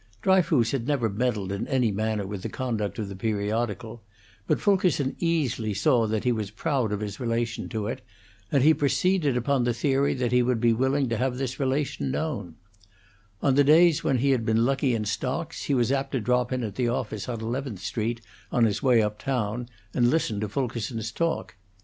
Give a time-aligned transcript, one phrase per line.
[0.23, 4.01] Dryfoos had never meddled in any manner with the conduct of the periodical;
[4.47, 8.01] but Fulkerson easily saw that he was proud of his relation to it,
[8.51, 12.09] and he proceeded upon the theory that he would be willing to have this relation
[12.09, 12.55] known:
[13.43, 16.51] On the days when he had been lucky in stocks, he was apt to drop
[16.51, 18.21] in at the office on Eleventh Street,
[18.51, 21.57] on his way up town, and listen to Fulkerson's talk.